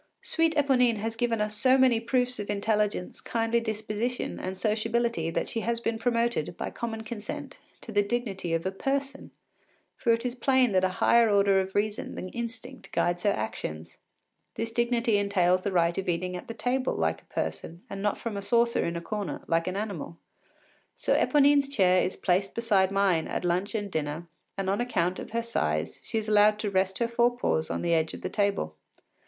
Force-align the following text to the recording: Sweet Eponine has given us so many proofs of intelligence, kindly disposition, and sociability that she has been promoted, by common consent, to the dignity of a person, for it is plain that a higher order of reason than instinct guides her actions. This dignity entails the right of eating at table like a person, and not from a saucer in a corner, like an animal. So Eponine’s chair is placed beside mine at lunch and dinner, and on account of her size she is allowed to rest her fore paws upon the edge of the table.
Sweet 0.23 0.55
Eponine 0.55 0.97
has 0.97 1.15
given 1.15 1.39
us 1.41 1.55
so 1.55 1.77
many 1.77 1.99
proofs 1.99 2.39
of 2.39 2.49
intelligence, 2.49 3.21
kindly 3.21 3.59
disposition, 3.59 4.39
and 4.39 4.57
sociability 4.57 5.29
that 5.29 5.47
she 5.47 5.59
has 5.59 5.79
been 5.79 5.99
promoted, 5.99 6.57
by 6.57 6.71
common 6.71 7.03
consent, 7.03 7.59
to 7.81 7.91
the 7.91 8.01
dignity 8.01 8.51
of 8.55 8.65
a 8.65 8.71
person, 8.71 9.29
for 9.95 10.11
it 10.11 10.25
is 10.25 10.33
plain 10.33 10.71
that 10.71 10.83
a 10.83 10.89
higher 11.03 11.29
order 11.29 11.61
of 11.61 11.75
reason 11.75 12.15
than 12.15 12.29
instinct 12.29 12.91
guides 12.91 13.21
her 13.21 13.29
actions. 13.29 13.99
This 14.55 14.71
dignity 14.71 15.17
entails 15.19 15.61
the 15.61 15.71
right 15.71 15.95
of 15.95 16.09
eating 16.09 16.35
at 16.35 16.47
table 16.57 16.95
like 16.95 17.21
a 17.21 17.25
person, 17.31 17.83
and 17.87 18.01
not 18.01 18.17
from 18.17 18.35
a 18.35 18.41
saucer 18.41 18.83
in 18.83 18.95
a 18.95 19.01
corner, 19.01 19.43
like 19.47 19.67
an 19.67 19.75
animal. 19.75 20.17
So 20.95 21.13
Eponine’s 21.15 21.69
chair 21.69 22.01
is 22.03 22.15
placed 22.17 22.55
beside 22.55 22.89
mine 22.89 23.27
at 23.27 23.45
lunch 23.45 23.75
and 23.75 23.91
dinner, 23.91 24.27
and 24.57 24.67
on 24.67 24.81
account 24.81 25.19
of 25.19 25.29
her 25.29 25.43
size 25.43 25.99
she 26.03 26.17
is 26.17 26.27
allowed 26.27 26.57
to 26.57 26.71
rest 26.71 26.97
her 26.97 27.07
fore 27.07 27.37
paws 27.37 27.69
upon 27.69 27.83
the 27.83 27.93
edge 27.93 28.15
of 28.15 28.21
the 28.21 28.29
table. 28.31 28.75